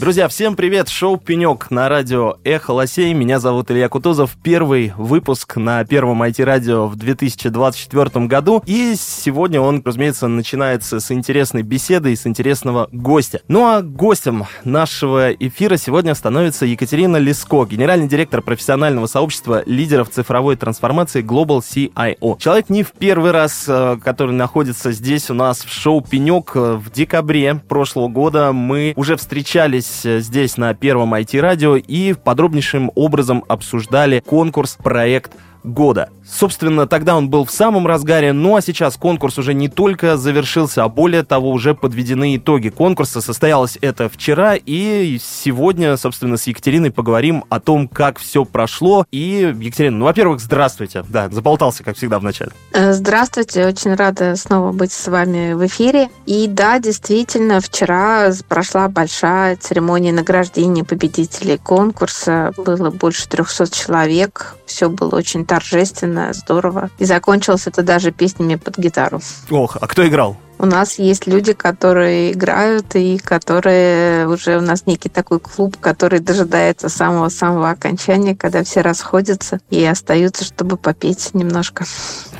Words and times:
Друзья, 0.00 0.28
всем 0.28 0.56
привет! 0.56 0.88
Шоу 0.88 1.18
«Пенек» 1.18 1.70
на 1.70 1.86
радио 1.90 2.36
«Эхо 2.42 2.70
Лосей». 2.70 3.12
Меня 3.12 3.38
зовут 3.38 3.70
Илья 3.70 3.90
Кутузов. 3.90 4.34
Первый 4.42 4.94
выпуск 4.96 5.56
на 5.56 5.84
первом 5.84 6.22
IT-радио 6.22 6.86
в 6.86 6.96
2024 6.96 8.24
году. 8.24 8.62
И 8.64 8.94
сегодня 8.96 9.60
он, 9.60 9.82
разумеется, 9.84 10.26
начинается 10.26 11.00
с 11.00 11.12
интересной 11.12 11.60
беседы 11.60 12.14
и 12.14 12.16
с 12.16 12.26
интересного 12.26 12.88
гостя. 12.92 13.42
Ну 13.46 13.66
а 13.66 13.82
гостем 13.82 14.46
нашего 14.64 15.32
эфира 15.32 15.76
сегодня 15.76 16.14
становится 16.14 16.64
Екатерина 16.64 17.18
Леско, 17.18 17.66
генеральный 17.66 18.08
директор 18.08 18.40
профессионального 18.40 19.04
сообщества 19.04 19.62
лидеров 19.66 20.08
цифровой 20.08 20.56
трансформации 20.56 21.22
Global 21.22 21.60
CIO. 21.60 22.38
Человек 22.38 22.70
не 22.70 22.84
в 22.84 22.92
первый 22.92 23.32
раз, 23.32 23.66
э, 23.68 23.98
который 24.02 24.34
находится 24.34 24.92
здесь 24.92 25.28
у 25.28 25.34
нас 25.34 25.58
в 25.62 25.70
шоу 25.70 26.00
«Пенек» 26.00 26.54
в 26.54 26.90
декабре 26.90 27.56
прошлого 27.68 28.08
года. 28.08 28.54
Мы 28.54 28.94
уже 28.96 29.16
встречались 29.18 29.89
э, 29.89 29.89
здесь 30.02 30.56
на 30.56 30.74
первом 30.74 31.14
IT-радио 31.14 31.76
и 31.76 32.12
подробнейшим 32.14 32.90
образом 32.94 33.44
обсуждали 33.48 34.20
конкурс 34.20 34.76
проект 34.82 35.32
года. 35.64 36.10
Собственно, 36.30 36.86
тогда 36.86 37.16
он 37.16 37.28
был 37.28 37.44
в 37.44 37.50
самом 37.50 37.86
разгаре, 37.86 38.32
ну 38.32 38.56
а 38.56 38.62
сейчас 38.62 38.96
конкурс 38.96 39.38
уже 39.38 39.52
не 39.52 39.68
только 39.68 40.16
завершился, 40.16 40.84
а 40.84 40.88
более 40.88 41.24
того, 41.24 41.50
уже 41.50 41.74
подведены 41.74 42.36
итоги 42.36 42.68
конкурса. 42.68 43.20
Состоялось 43.20 43.78
это 43.80 44.08
вчера, 44.08 44.54
и 44.54 45.18
сегодня, 45.22 45.96
собственно, 45.96 46.36
с 46.36 46.46
Екатериной 46.46 46.90
поговорим 46.90 47.44
о 47.48 47.60
том, 47.60 47.88
как 47.88 48.18
все 48.18 48.44
прошло. 48.44 49.04
И, 49.10 49.54
Екатерина, 49.60 49.98
ну, 49.98 50.04
во-первых, 50.04 50.40
здравствуйте. 50.40 51.04
Да, 51.08 51.28
заболтался, 51.28 51.82
как 51.82 51.96
всегда, 51.96 52.18
в 52.18 52.22
начале. 52.22 52.52
Э, 52.72 52.92
здравствуйте, 52.92 53.66
очень 53.66 53.94
рада 53.94 54.36
снова 54.36 54.72
быть 54.72 54.92
с 54.92 55.08
вами 55.08 55.54
в 55.54 55.66
эфире. 55.66 56.08
И 56.26 56.46
да, 56.46 56.78
действительно, 56.78 57.60
вчера 57.60 58.30
прошла 58.48 58.88
большая 58.88 59.56
церемония 59.56 60.12
награждения 60.12 60.84
победителей 60.84 61.58
конкурса. 61.58 62.52
Было 62.56 62.90
больше 62.90 63.28
300 63.28 63.70
человек. 63.70 64.56
Все 64.66 64.88
было 64.88 65.16
очень 65.16 65.44
торжественно, 65.44 66.19
здорово. 66.32 66.90
И 66.98 67.04
закончилось 67.04 67.66
это 67.66 67.82
даже 67.82 68.12
песнями 68.12 68.56
под 68.56 68.78
гитару. 68.78 69.20
Ох, 69.50 69.76
а 69.80 69.86
кто 69.86 70.06
играл? 70.06 70.36
У 70.62 70.66
нас 70.66 70.98
есть 70.98 71.26
люди, 71.26 71.54
которые 71.54 72.32
играют, 72.32 72.94
и 72.94 73.16
которые 73.16 74.28
уже 74.28 74.58
у 74.58 74.60
нас 74.60 74.84
некий 74.84 75.08
такой 75.08 75.40
клуб, 75.40 75.78
который 75.80 76.20
дожидается 76.20 76.90
самого-самого 76.90 77.70
окончания, 77.70 78.36
когда 78.36 78.62
все 78.62 78.82
расходятся 78.82 79.60
и 79.70 79.82
остаются, 79.82 80.44
чтобы 80.44 80.76
попеть 80.76 81.30
немножко. 81.32 81.86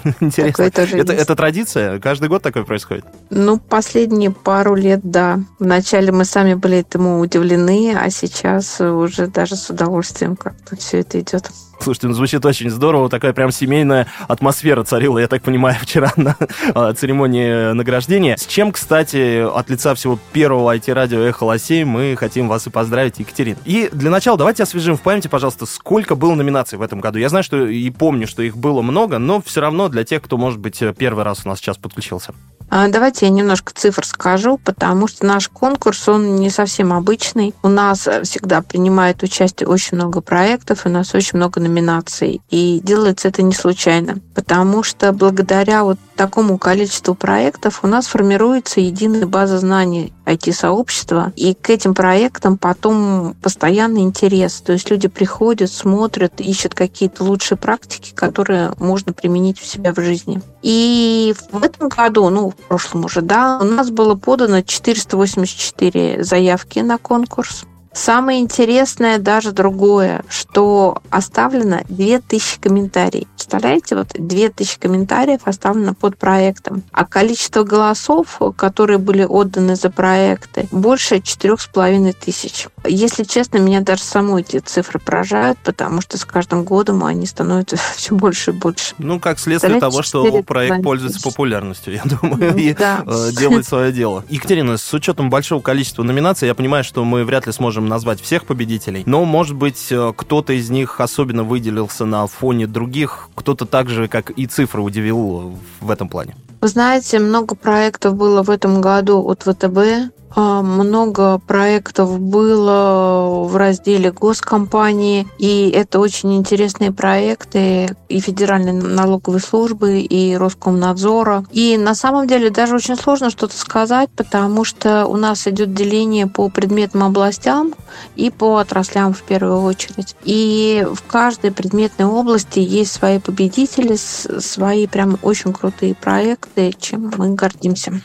Интересно. 0.20 0.64
это, 0.64 1.14
это 1.14 1.34
традиция? 1.34 1.98
Каждый 1.98 2.28
год 2.28 2.42
такое 2.42 2.64
происходит? 2.64 3.06
Ну, 3.30 3.58
последние 3.58 4.32
пару 4.32 4.74
лет, 4.74 5.00
да. 5.02 5.40
Вначале 5.58 6.12
мы 6.12 6.26
сами 6.26 6.52
были 6.52 6.80
этому 6.80 7.20
удивлены, 7.20 7.96
а 7.98 8.10
сейчас 8.10 8.82
уже 8.82 9.28
даже 9.28 9.56
с 9.56 9.70
удовольствием 9.70 10.36
как-то 10.36 10.76
все 10.76 11.00
это 11.00 11.18
идет. 11.20 11.50
Слушайте, 11.82 12.08
ну 12.08 12.14
звучит 12.14 12.44
очень 12.44 12.68
здорово, 12.68 13.08
такая 13.08 13.32
прям 13.32 13.50
семейная 13.50 14.06
атмосфера 14.28 14.84
царила, 14.84 15.18
я 15.18 15.28
так 15.28 15.42
понимаю, 15.42 15.76
вчера 15.80 16.12
на 16.16 16.36
а, 16.74 16.92
церемонии 16.92 17.72
награждения. 17.72 18.36
С 18.36 18.46
чем, 18.46 18.72
кстати, 18.72 19.40
от 19.40 19.70
лица 19.70 19.94
всего 19.94 20.18
первого 20.32 20.76
IT-радио 20.76 21.20
«Эхо 21.20 21.44
Лосей» 21.44 21.84
мы 21.84 22.16
хотим 22.18 22.48
вас 22.48 22.66
и 22.66 22.70
поздравить, 22.70 23.18
Екатерина. 23.18 23.58
И 23.64 23.88
для 23.92 24.10
начала 24.10 24.36
давайте 24.36 24.62
освежим 24.62 24.96
в 24.96 25.00
памяти, 25.00 25.28
пожалуйста, 25.28 25.64
сколько 25.64 26.14
было 26.14 26.34
номинаций 26.34 26.78
в 26.78 26.82
этом 26.82 27.00
году. 27.00 27.18
Я 27.18 27.28
знаю, 27.30 27.44
что 27.44 27.66
и 27.66 27.90
помню, 27.90 28.26
что 28.26 28.42
их 28.42 28.56
было 28.56 28.82
много, 28.82 29.18
но 29.18 29.40
все 29.40 29.60
равно 29.60 29.88
для 29.88 30.04
тех, 30.04 30.20
кто, 30.22 30.36
может 30.36 30.60
быть, 30.60 30.82
первый 30.98 31.24
раз 31.24 31.42
у 31.44 31.48
нас 31.48 31.60
сейчас 31.60 31.78
подключился. 31.78 32.34
А, 32.70 32.88
давайте 32.88 33.26
я 33.26 33.32
немножко 33.32 33.72
цифр 33.74 34.06
скажу, 34.06 34.56
потому 34.56 35.08
что 35.08 35.26
наш 35.26 35.48
конкурс, 35.48 36.08
он 36.08 36.36
не 36.36 36.50
совсем 36.50 36.92
обычный. 36.92 37.52
У 37.62 37.68
нас 37.68 38.08
всегда 38.22 38.62
принимает 38.62 39.22
участие 39.24 39.68
очень 39.68 39.96
много 39.96 40.20
проектов, 40.20 40.86
у 40.86 40.88
нас 40.88 41.14
очень 41.14 41.36
много 41.36 41.60
номинаций. 41.60 42.40
И 42.48 42.80
делается 42.82 43.28
это 43.28 43.42
не 43.42 43.54
случайно, 43.54 44.18
потому 44.34 44.84
что 44.84 45.12
благодаря 45.12 45.82
вот 45.82 45.98
такому 46.20 46.58
количеству 46.58 47.14
проектов 47.14 47.80
у 47.82 47.86
нас 47.86 48.06
формируется 48.06 48.78
единая 48.78 49.24
база 49.24 49.58
знаний 49.58 50.12
IT-сообщества, 50.26 51.32
и 51.34 51.54
к 51.54 51.70
этим 51.70 51.94
проектам 51.94 52.58
потом 52.58 53.34
постоянный 53.40 54.02
интерес. 54.02 54.60
То 54.60 54.74
есть 54.74 54.90
люди 54.90 55.08
приходят, 55.08 55.72
смотрят, 55.72 56.38
ищут 56.42 56.74
какие-то 56.74 57.24
лучшие 57.24 57.56
практики, 57.56 58.12
которые 58.14 58.74
можно 58.78 59.14
применить 59.14 59.62
у 59.62 59.64
себя 59.64 59.94
в 59.94 60.00
жизни. 60.02 60.42
И 60.60 61.34
в 61.52 61.64
этом 61.64 61.88
году, 61.88 62.28
ну, 62.28 62.50
в 62.50 62.54
прошлом 62.54 63.06
уже, 63.06 63.22
да, 63.22 63.58
у 63.58 63.64
нас 63.64 63.88
было 63.88 64.14
подано 64.14 64.60
484 64.60 66.22
заявки 66.22 66.80
на 66.80 66.98
конкурс. 66.98 67.64
Самое 67.92 68.40
интересное 68.40 69.18
даже 69.18 69.52
другое, 69.52 70.24
что 70.28 71.02
оставлено 71.10 71.80
2000 71.88 72.60
комментариев. 72.60 73.26
Представляете, 73.34 73.96
вот 73.96 74.08
2000 74.14 74.78
комментариев 74.78 75.40
оставлено 75.44 75.94
под 75.94 76.16
проектом. 76.16 76.84
А 76.92 77.04
количество 77.04 77.64
голосов, 77.64 78.40
которые 78.56 78.98
были 78.98 79.24
отданы 79.24 79.74
за 79.74 79.90
проекты, 79.90 80.68
больше 80.70 81.20
четырех 81.20 81.60
с 81.60 81.66
половиной 81.66 82.12
тысяч. 82.12 82.68
Если 82.86 83.24
честно, 83.24 83.58
меня 83.58 83.80
даже 83.80 84.02
самой 84.02 84.42
эти 84.42 84.58
цифры 84.58 85.00
поражают, 85.00 85.58
потому 85.64 86.00
что 86.00 86.16
с 86.16 86.24
каждым 86.24 86.64
годом 86.64 87.04
они 87.04 87.26
становятся 87.26 87.76
все 87.96 88.14
больше 88.14 88.52
и 88.52 88.54
больше. 88.54 88.94
Ну, 88.98 89.18
как 89.18 89.38
следствие 89.40 89.80
того, 89.80 90.02
что 90.02 90.42
проект 90.42 90.82
пользуется 90.82 91.20
популярностью, 91.20 91.94
я 91.94 92.02
думаю, 92.04 92.56
и 92.56 92.74
э, 92.78 93.30
делает 93.32 93.66
свое 93.66 93.92
дело. 93.92 94.24
Екатерина, 94.28 94.76
с 94.76 94.94
учетом 94.94 95.28
большого 95.28 95.60
количества 95.60 96.02
номинаций, 96.04 96.46
я 96.46 96.54
понимаю, 96.54 96.84
что 96.84 97.04
мы 97.04 97.24
вряд 97.24 97.46
ли 97.46 97.52
сможем 97.52 97.79
можем 97.80 97.88
назвать 97.88 98.20
всех 98.20 98.44
победителей, 98.44 99.02
но, 99.06 99.24
может 99.24 99.56
быть, 99.56 99.88
э, 99.90 100.12
кто-то 100.16 100.52
из 100.52 100.70
них 100.70 101.00
особенно 101.00 101.44
выделился 101.44 102.04
на 102.04 102.26
фоне 102.26 102.66
других, 102.66 103.28
кто-то 103.34 103.64
так 103.64 103.88
же, 103.88 104.06
как 104.06 104.30
и 104.30 104.46
цифры, 104.46 104.82
удивил 104.82 105.58
в 105.80 105.90
этом 105.90 106.08
плане. 106.08 106.36
Вы 106.60 106.68
знаете, 106.68 107.18
много 107.18 107.54
проектов 107.54 108.16
было 108.16 108.42
в 108.42 108.50
этом 108.50 108.80
году 108.82 109.24
от 109.24 109.42
ВТБ. 109.42 110.12
А, 110.34 110.62
много 110.62 111.38
проектов 111.38 112.20
было 112.20 113.44
в 113.44 113.56
разделе 113.56 114.12
госкомпании, 114.12 115.26
и 115.38 115.70
это 115.70 115.98
очень 115.98 116.36
интересные 116.36 116.92
проекты 116.92 117.96
и 118.08 118.20
Федеральной 118.20 118.72
налоговой 118.72 119.40
службы, 119.40 120.00
и 120.00 120.36
Роскомнадзора. 120.36 121.44
И 121.50 121.76
на 121.76 121.94
самом 121.94 122.26
деле 122.26 122.50
даже 122.50 122.76
очень 122.76 122.96
сложно 122.96 123.30
что-то 123.30 123.56
сказать, 123.56 124.10
потому 124.14 124.64
что 124.64 125.06
у 125.06 125.16
нас 125.16 125.46
идет 125.46 125.74
деление 125.74 126.26
по 126.26 126.48
предметным 126.48 127.04
областям 127.04 127.74
и 128.16 128.30
по 128.30 128.58
отраслям 128.58 129.12
в 129.12 129.22
первую 129.22 129.62
очередь. 129.62 130.14
И 130.24 130.86
в 130.92 131.02
каждой 131.02 131.50
предметной 131.50 132.06
области 132.06 132.60
есть 132.60 132.92
свои 132.92 133.18
победители, 133.18 133.96
свои 133.96 134.86
прям 134.86 135.18
очень 135.22 135.52
крутые 135.52 135.94
проекты, 135.94 136.72
чем 136.78 137.12
мы 137.16 137.34
гордимся. 137.34 138.00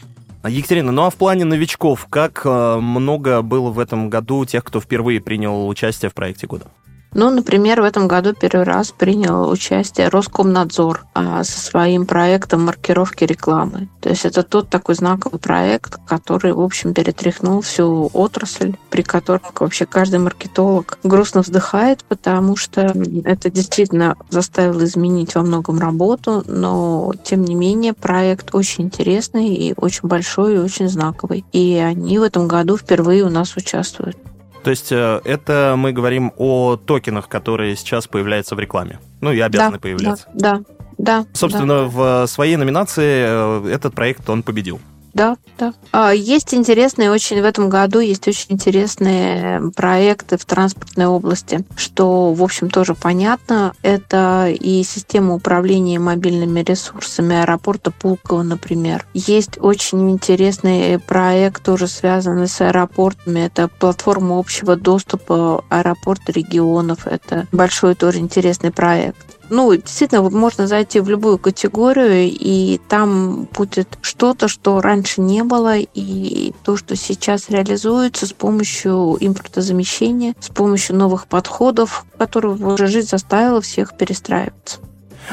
Екатерина, 0.48 0.92
ну 0.92 1.06
а 1.06 1.10
в 1.10 1.16
плане 1.16 1.46
новичков, 1.46 2.08
как 2.10 2.42
э, 2.46 2.78
много 2.80 3.42
было 3.42 3.72
в 3.72 3.80
этом 3.80 4.10
году 4.10 4.46
тех, 4.46 4.64
кто 4.64 4.80
впервые 4.80 5.22
принял 5.22 5.68
участие 5.68 6.10
в 6.10 6.14
проекте 6.14 6.48
года? 6.48 6.66
Ну, 7.16 7.30
например, 7.30 7.80
в 7.80 7.86
этом 7.86 8.10
году 8.10 8.34
первый 8.34 8.66
раз 8.66 8.92
принял 8.92 9.50
участие 9.50 10.10
Роскомнадзор 10.10 11.06
а, 11.14 11.46
со 11.46 11.60
своим 11.62 12.06
проектом 12.06 12.66
маркировки 12.66 13.24
рекламы. 13.24 13.88
То 14.02 14.10
есть 14.10 14.26
это 14.26 14.44
тот 14.44 14.68
такой 14.68 14.96
знаковый 14.96 15.40
проект, 15.40 15.98
который, 16.06 16.52
в 16.52 16.60
общем, 16.60 16.94
перетряхнул 16.94 17.62
всю 17.62 18.10
отрасль, 18.12 18.76
при 18.90 19.02
котором 19.02 19.40
вообще 19.58 19.86
каждый 19.86 20.20
маркетолог 20.20 21.00
грустно 21.04 21.42
вздыхает, 21.42 22.04
потому 22.04 22.58
что 22.58 22.94
это 23.24 23.50
действительно 23.50 24.18
заставило 24.30 24.84
изменить 24.84 25.36
во 25.36 25.42
многом 25.42 25.80
работу, 25.80 26.44
но, 26.48 27.14
тем 27.24 27.46
не 27.46 27.56
менее, 27.56 27.94
проект 27.94 28.54
очень 28.54 28.84
интересный 28.84 29.56
и 29.56 29.74
очень 29.78 30.10
большой, 30.10 30.56
и 30.56 30.60
очень 30.60 30.90
знаковый. 30.90 31.46
И 31.54 31.76
они 31.78 32.20
в 32.20 32.24
этом 32.24 32.50
году 32.50 32.76
впервые 32.76 33.24
у 33.24 33.30
нас 33.30 33.56
участвуют. 33.56 34.18
То 34.66 34.72
есть 34.72 34.92
э, 34.92 35.22
это 35.24 35.76
мы 35.78 35.92
говорим 35.92 36.34
о 36.38 36.76
токенах, 36.76 37.30
которые 37.30 37.76
сейчас 37.76 38.08
появляются 38.08 38.56
в 38.56 38.60
рекламе. 38.60 39.00
Ну 39.22 39.32
и 39.32 39.40
обязаны 39.40 39.74
да, 39.74 39.80
появляться. 39.80 40.28
Да, 40.34 40.64
да. 40.98 41.20
да 41.20 41.26
Собственно, 41.34 41.84
да. 41.84 41.86
в 41.86 42.28
своей 42.28 42.56
номинации 42.56 43.26
э, 43.28 43.70
этот 43.72 43.94
проект 43.94 44.28
он 44.28 44.42
победил 44.42 44.82
да, 45.16 45.38
да. 45.58 45.74
А, 45.94 46.14
есть 46.14 46.54
интересные 46.54 47.10
очень 47.10 47.42
в 47.42 47.46
этом 47.46 47.70
году 47.70 48.00
есть 48.00 48.28
очень 48.28 48.48
интересные 48.50 49.72
проекты 49.74 50.38
в 50.38 50.44
транспортной 50.44 51.06
области, 51.06 51.64
что, 51.78 52.34
в 52.34 52.44
общем, 52.44 52.70
тоже 52.70 52.96
понятно. 52.96 53.74
Это 53.82 54.50
и 54.50 54.84
система 54.84 55.34
управления 55.34 56.00
мобильными 56.00 56.60
ресурсами 56.60 57.38
аэропорта 57.38 57.92
Пулково, 57.92 58.44
например. 58.44 59.06
Есть 59.14 59.58
очень 59.62 60.12
интересный 60.12 61.00
проект, 61.00 61.64
тоже 61.64 61.88
связанный 61.88 62.50
с 62.50 62.60
аэропортами. 62.60 63.40
Это 63.40 63.70
платформа 63.70 64.38
общего 64.38 64.76
доступа 64.76 65.64
аэропорта 65.70 66.34
регионов. 66.34 67.08
Это 67.08 67.48
большой 67.54 67.96
тоже 67.96 68.20
интересный 68.20 68.72
проект. 68.72 69.35
Ну, 69.50 69.76
действительно, 69.76 70.30
можно 70.30 70.68
зайти 70.68 71.00
в 71.00 71.10
любую 71.10 71.38
категорию, 71.38 72.30
и 72.32 72.80
там 72.90 73.48
будет 73.54 73.98
что-то, 74.02 74.48
что 74.48 74.82
раньше 74.82 75.22
не 75.22 75.44
было, 75.44 75.78
и 75.78 76.54
то, 76.64 76.78
что 76.78 76.96
сейчас 76.96 77.50
реализуется 77.50 78.26
с 78.26 78.34
помощью 78.34 79.18
импортозамещения, 79.20 80.36
с 80.40 80.50
помощью 80.50 80.96
новых 80.96 81.28
подходов, 81.28 82.06
которые 82.18 82.56
уже 82.56 82.88
жизнь 82.88 83.10
заставила 83.10 83.62
всех 83.62 83.96
перестраиваться. 83.98 84.80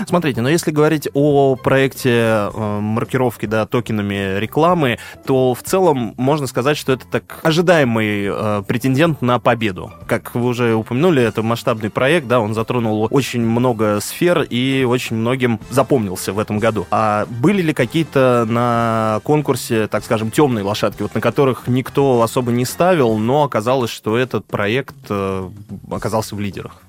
Смотрите, 0.06 0.40
но 0.40 0.48
если 0.48 0.70
говорить 0.70 1.08
о 1.14 1.56
проекте 1.56 2.10
э, 2.10 2.78
маркировки 2.80 3.46
да, 3.46 3.66
токенами 3.66 4.38
рекламы, 4.38 4.98
то 5.24 5.54
в 5.54 5.62
целом 5.62 6.14
можно 6.16 6.46
сказать, 6.46 6.76
что 6.76 6.92
это 6.92 7.06
так 7.06 7.40
ожидаемый 7.42 8.26
э, 8.26 8.62
претендент 8.66 9.22
на 9.22 9.38
победу. 9.38 9.92
Как 10.06 10.34
вы 10.34 10.46
уже 10.46 10.74
упомянули, 10.74 11.22
это 11.22 11.42
масштабный 11.42 11.90
проект, 11.90 12.26
да, 12.26 12.40
он 12.40 12.54
затронул 12.54 13.08
очень 13.10 13.42
много 13.42 14.00
сфер 14.00 14.42
и 14.42 14.84
очень 14.84 15.16
многим 15.16 15.60
запомнился 15.70 16.32
в 16.32 16.38
этом 16.38 16.58
году. 16.58 16.86
А 16.90 17.26
были 17.26 17.62
ли 17.62 17.74
какие-то 17.74 18.46
на 18.48 19.20
конкурсе, 19.24 19.86
так 19.86 20.04
скажем, 20.04 20.30
темные 20.30 20.64
лошадки, 20.64 21.02
вот 21.02 21.14
на 21.14 21.20
которых 21.20 21.68
никто 21.68 22.22
особо 22.22 22.52
не 22.52 22.64
ставил, 22.64 23.18
но 23.18 23.44
оказалось, 23.44 23.90
что 23.90 24.16
этот 24.16 24.46
проект 24.46 24.96
э, 25.08 25.50
оказался 25.90 26.34
в 26.34 26.40
лидерах? 26.40 26.82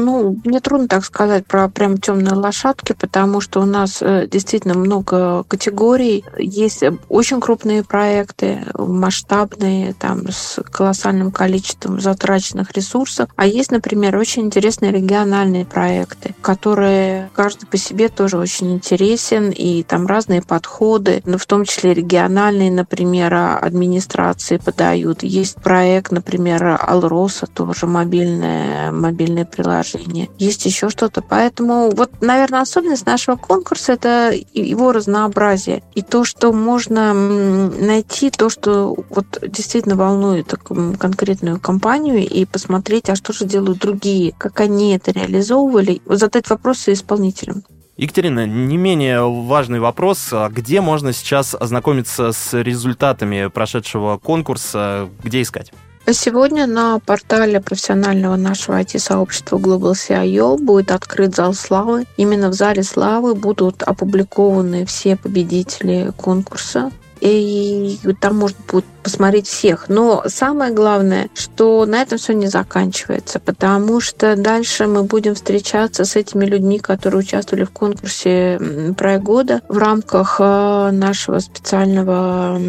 Ну, 0.00 0.40
мне 0.44 0.60
трудно 0.60 0.88
так 0.88 1.04
сказать 1.04 1.46
про 1.46 1.68
прям 1.68 1.98
темные 1.98 2.34
лошадки, 2.34 2.94
потому 2.98 3.42
что 3.42 3.60
у 3.60 3.66
нас 3.66 3.98
э, 4.00 4.26
действительно 4.26 4.72
много 4.74 5.44
категорий. 5.44 6.24
Есть 6.38 6.82
очень 7.10 7.38
крупные 7.38 7.84
проекты, 7.84 8.64
масштабные, 8.78 9.92
там, 9.92 10.26
с 10.30 10.58
колоссальным 10.72 11.30
количеством 11.30 12.00
затраченных 12.00 12.72
ресурсов. 12.72 13.28
А 13.36 13.46
есть, 13.46 13.70
например, 13.70 14.16
очень 14.16 14.46
интересные 14.46 14.90
региональные 14.90 15.66
проекты, 15.66 16.34
которые 16.40 17.30
каждый 17.34 17.66
по 17.66 17.76
себе 17.76 18.08
тоже 18.08 18.38
очень 18.38 18.72
интересен, 18.72 19.50
и 19.50 19.82
там 19.82 20.06
разные 20.06 20.40
подходы, 20.40 21.22
ну, 21.26 21.36
в 21.36 21.44
том 21.44 21.66
числе 21.66 21.92
региональные, 21.92 22.72
например, 22.72 23.34
администрации 23.34 24.56
подают. 24.56 25.22
Есть 25.22 25.56
проект, 25.56 26.10
например, 26.10 26.78
Алроса, 26.80 27.46
тоже 27.46 27.86
мобильное, 27.86 28.92
мобильное 28.92 29.44
приложение 29.44 29.89
приложение, 29.90 30.28
есть 30.38 30.66
еще 30.66 30.88
что-то. 30.88 31.22
Поэтому 31.22 31.90
вот, 31.90 32.10
наверное, 32.20 32.60
особенность 32.60 33.06
нашего 33.06 33.36
конкурса– 33.36 33.92
это 33.94 34.32
его 34.52 34.92
разнообразие. 34.92 35.82
И 35.94 36.02
то, 36.02 36.24
что 36.24 36.52
можно 36.52 37.12
найти, 37.14 38.30
то, 38.30 38.48
что 38.48 38.96
вот 39.10 39.38
действительно 39.42 39.96
волнует 39.96 40.54
конкретную 40.98 41.60
компанию, 41.60 42.26
и 42.26 42.44
посмотреть, 42.44 43.08
а 43.10 43.16
что 43.16 43.32
же 43.32 43.44
делают 43.44 43.78
другие, 43.78 44.32
как 44.36 44.60
они 44.60 44.94
это 44.94 45.12
реализовывали, 45.12 46.00
задать 46.06 46.48
вопросы 46.50 46.92
исполнителям. 46.92 47.64
Екатерина, 47.96 48.46
не 48.46 48.78
менее 48.78 49.20
важный 49.22 49.78
вопрос. 49.78 50.28
А 50.32 50.48
где 50.48 50.80
можно 50.80 51.12
сейчас 51.12 51.54
ознакомиться 51.54 52.32
с 52.32 52.54
результатами 52.58 53.48
прошедшего 53.48 54.16
конкурса? 54.16 55.10
Где 55.22 55.42
искать? 55.42 55.72
Сегодня 56.12 56.66
на 56.66 56.98
портале 56.98 57.60
профессионального 57.60 58.34
нашего 58.36 58.80
IT-сообщества 58.80 59.58
Global 59.58 59.92
CIO 59.92 60.58
будет 60.58 60.90
открыт 60.90 61.36
зал 61.36 61.54
славы. 61.54 62.06
Именно 62.16 62.48
в 62.48 62.54
зале 62.54 62.82
славы 62.82 63.34
будут 63.34 63.82
опубликованы 63.82 64.86
все 64.86 65.16
победители 65.16 66.12
конкурса 66.16 66.90
и 67.20 67.98
там 68.20 68.38
можно 68.38 68.58
будет 68.66 68.86
посмотреть 69.02 69.46
всех. 69.46 69.88
Но 69.88 70.22
самое 70.26 70.72
главное, 70.72 71.28
что 71.34 71.86
на 71.86 72.02
этом 72.02 72.18
все 72.18 72.34
не 72.34 72.46
заканчивается, 72.46 73.40
потому 73.40 74.00
что 74.00 74.36
дальше 74.36 74.86
мы 74.86 75.02
будем 75.04 75.34
встречаться 75.34 76.04
с 76.04 76.16
этими 76.16 76.44
людьми, 76.44 76.78
которые 76.78 77.20
участвовали 77.20 77.64
в 77.64 77.70
конкурсе 77.70 78.60
проект 78.96 79.24
года 79.24 79.60
в 79.68 79.78
рамках 79.78 80.36
э, 80.40 80.90
нашего 80.92 81.38
специального 81.38 82.60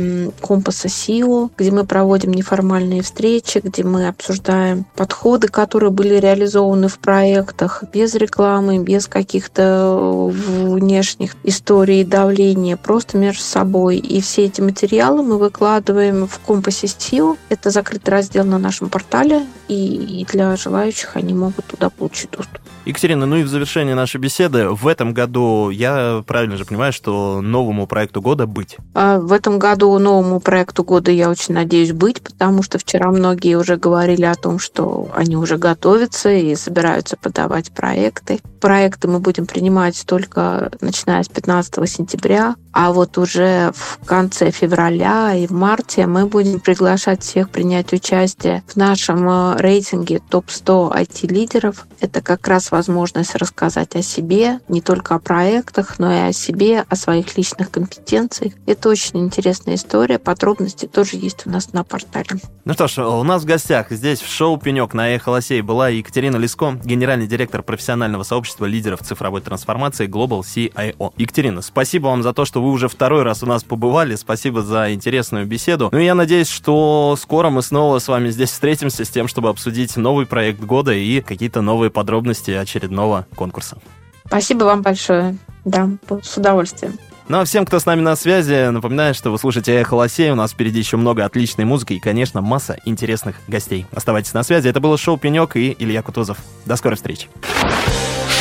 компаса 0.42 0.89
СИО, 0.89 1.50
где 1.57 1.72
мы 1.72 1.86
проводим 1.86 2.31
неформальные 2.31 3.01
встречи, 3.01 3.62
где 3.63 3.84
мы 3.84 4.07
обсуждаем 4.07 4.86
подходы, 4.95 5.48
которые 5.48 5.92
были 5.92 6.16
реализованы 6.16 6.88
в 6.88 7.00
проектах 7.00 7.84
без 7.92 8.16
рекламы, 8.16 8.80
без 8.80 9.07
каких-то 9.07 10.31
внешних 10.31 11.36
историй 11.44 12.04
давления, 12.04 12.77
просто 12.77 13.18
между 13.18 13.44
собой. 13.44 13.98
И 13.98 14.22
все 14.22 14.45
эти 14.45 14.62
материалы 14.62 15.24
мы 15.24 15.38
выкладываем 15.38 16.21
в 16.28 16.40
компасе 16.40 16.88
SEO. 16.88 17.38
Это 17.50 17.70
закрытый 17.70 18.12
раздел 18.12 18.46
на 18.46 18.58
нашем 18.58 18.90
портале, 18.90 19.46
и 19.68 20.26
для 20.30 20.56
желающих 20.56 21.16
они 21.16 21.34
могут 21.34 21.66
туда 21.66 21.90
получить 21.90 22.32
доступ. 22.32 22.60
Екатерина, 22.86 23.28
ну 23.28 23.36
и 23.36 23.44
в 23.44 23.48
завершение 23.48 23.94
нашей 23.94 24.20
беседы, 24.20 24.70
в 24.70 24.88
этом 24.88 25.14
году, 25.14 25.70
я 25.70 26.24
правильно 26.26 26.58
же 26.58 26.66
понимаю, 26.66 26.92
что 26.92 27.40
новому 27.42 27.86
проекту 27.86 28.22
года 28.22 28.48
быть? 28.48 28.78
А 28.96 29.20
в 29.20 29.32
этом 29.32 29.60
году 29.60 29.98
новому 30.00 30.40
проекту 30.40 30.84
года 30.84 31.12
я 31.12 31.30
очень 31.30 31.54
надеюсь 31.54 31.92
быть, 31.92 32.22
потому 32.22 32.64
что 32.64 32.80
вчера 32.80 33.12
многие 33.12 33.56
уже 33.56 33.78
говорили 33.78 34.26
о 34.26 34.36
том, 34.36 34.58
что 34.58 35.10
они 35.16 35.38
уже 35.38 35.58
готовятся 35.58 36.32
и 36.32 36.56
собираются 36.56 37.18
подавать 37.18 37.72
проекты. 37.72 38.40
Проекты 38.60 39.08
мы 39.08 39.20
будем 39.20 39.46
принимать 39.46 40.04
только 40.06 40.72
начиная 40.82 41.22
с 41.24 41.30
15 41.30 41.90
сентября, 41.90 42.56
а 42.74 42.92
вот 42.92 43.18
уже 43.18 43.72
в 43.76 44.06
конце 44.06 44.52
февраля 44.52 45.36
и 45.36 45.48
в 45.48 45.52
марте 45.52 46.08
мы 46.08 46.26
будем 46.26 46.60
приглашать 46.60 47.24
всех 47.24 47.50
принять 47.50 47.92
участие 47.94 48.64
в 48.68 48.76
нашем 48.76 49.28
э, 49.28 49.58
рейтинге 49.58 50.22
топ-100 50.30 50.96
IT-лидеров. 50.96 51.86
Это 52.00 52.22
как 52.22 52.48
раз 52.48 52.72
возможность 52.72 53.36
рассказать 53.36 53.96
о 53.96 54.02
себе, 54.02 54.60
не 54.70 54.82
только 54.82 55.16
о 55.16 55.20
проектах, 55.20 56.00
но 56.00 56.12
и 56.12 56.30
о 56.30 56.34
себе, 56.34 56.86
о 56.88 56.96
своих 56.96 57.38
личных 57.38 57.72
компетенциях. 57.72 58.54
Это 58.66 58.90
очень 58.90 59.20
интересная 59.20 59.76
история. 59.76 60.18
Подробности 60.18 60.86
тоже 60.86 61.18
есть 61.18 61.46
у 61.46 61.50
нас 61.50 61.74
на 61.74 61.84
портале. 61.84 62.40
Ну 62.64 62.74
что 62.74 62.88
ж, 62.88 63.00
у 63.00 63.24
нас 63.24 63.44
в 63.44 63.46
гостях 63.46 63.88
здесь 63.90 64.22
в 64.22 64.32
шоу 64.32 64.58
«Пенек» 64.58 64.94
на 64.94 65.10
Эхо 65.10 65.30
Лосей 65.30 65.62
была 65.62 65.90
Екатерина 65.90 66.38
Лиско, 66.38 66.80
генеральный 66.84 67.28
директор 67.28 67.64
профессионального 67.64 68.24
сообщества 68.24 68.66
лидеров 68.66 69.02
цифровой 69.02 69.42
трансформации 69.42 70.08
Global 70.08 70.42
CIO. 70.42 71.14
Екатерина, 71.18 71.62
спасибо 71.62 72.08
вам 72.08 72.24
за 72.24 72.34
то, 72.34 72.46
что 72.62 72.68
вы 72.68 72.74
уже 72.74 72.88
второй 72.88 73.24
раз 73.24 73.42
у 73.42 73.48
нас 73.48 73.63
побывали. 73.63 74.16
Спасибо 74.16 74.62
за 74.62 74.94
интересную 74.94 75.48
беседу. 75.48 75.90
Ну 75.92 75.98
и 75.98 76.06
я 76.06 76.13
надеюсь, 76.13 76.48
что 76.48 77.18
скоро 77.19 77.50
мы 77.50 77.63
снова 77.63 77.98
с 77.98 78.08
вами 78.08 78.30
здесь 78.30 78.52
встретимся 78.52 79.04
с 79.04 79.10
тем, 79.10 79.28
чтобы 79.28 79.50
обсудить 79.50 79.98
новый 79.98 80.28
проект 80.28 80.60
года 80.60 80.94
и 80.94 81.22
какие-то 81.22 81.62
новые 81.62 81.90
подробности 81.90 82.52
очередного 82.52 83.25
конкурса. 83.36 83.80
Спасибо 84.28 84.66
вам 84.66 84.84
большое. 84.84 85.38
Да, 85.66 85.90
с 86.22 86.38
удовольствием. 86.38 87.00
Ну 87.27 87.39
а 87.39 87.46
всем, 87.46 87.65
кто 87.65 87.80
с 87.80 87.86
нами 87.88 88.01
на 88.01 88.15
связи, 88.15 88.70
напоминаю, 88.70 89.15
что 89.15 89.32
вы 89.32 89.39
слушаете 89.39 89.74
«Эхо 89.74 89.96
Лосей». 89.96 90.30
У 90.30 90.36
нас 90.36 90.51
впереди 90.51 90.77
еще 90.77 90.98
много 90.98 91.25
отличной 91.25 91.65
музыки 91.65 91.94
и, 91.94 92.00
конечно, 92.00 92.41
масса 92.41 92.77
интересных 92.86 93.38
гостей. 93.48 93.88
Оставайтесь 93.91 94.34
на 94.34 94.44
связи. 94.44 94.68
Это 94.68 94.80
было 94.80 95.00
шоу 95.00 95.18
«Пенек» 95.18 95.56
и 95.56 95.75
Илья 95.80 96.03
Кутузов. 96.03 96.38
До 96.65 96.75
скорой 96.75 96.96
встречи. 96.96 97.27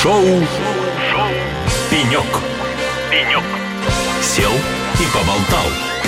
Шоу, 0.02 0.22
шоу. 1.10 1.28
«Пенек». 1.90 2.26
«Пенек». 3.10 3.59
Сел 4.40 4.52
и 4.98 5.06
поболтал. 5.12 5.99